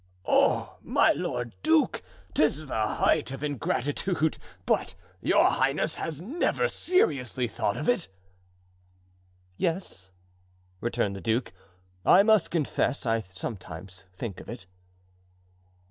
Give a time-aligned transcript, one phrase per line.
[0.25, 0.77] "Oh!
[0.81, 2.01] my lord duke,
[2.33, 8.07] 'tis the height of ingratitude; but your highness has never seriously thought of it?"
[9.57, 10.11] "Yes,"
[10.79, 11.53] returned the duke,
[12.03, 14.65] "I must confess I sometimes think of it."